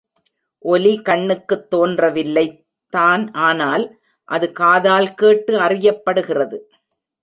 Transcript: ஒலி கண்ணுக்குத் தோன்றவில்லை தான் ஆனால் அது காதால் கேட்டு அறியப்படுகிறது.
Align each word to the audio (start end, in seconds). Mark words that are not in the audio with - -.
ஒலி 0.65 1.01
கண்ணுக்குத் 1.01 1.69
தோன்றவில்லை 1.69 2.45
தான் 2.93 3.31
ஆனால் 3.41 3.85
அது 4.29 4.51
காதால் 4.51 5.13
கேட்டு 5.13 5.59
அறியப்படுகிறது. 5.59 6.57